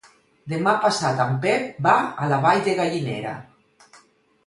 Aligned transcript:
Demà 0.53 0.73
passat 0.85 1.21
en 1.27 1.37
Pep 1.45 1.79
va 1.89 1.95
a 2.25 2.33
la 2.35 2.43
Vall 2.49 2.65
de 2.71 2.77
Gallinera. 2.83 3.39